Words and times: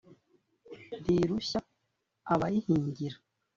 Ntirushya 1.01 1.59
abayihingira, 2.33 3.17